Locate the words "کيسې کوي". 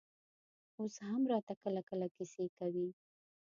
2.15-2.87